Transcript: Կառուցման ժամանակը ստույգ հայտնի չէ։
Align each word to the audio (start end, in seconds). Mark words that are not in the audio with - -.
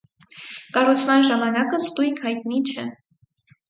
Կառուցման 0.77 1.27
ժամանակը 1.29 1.83
ստույգ 1.87 2.27
հայտնի 2.29 2.67
չէ։ 2.75 2.93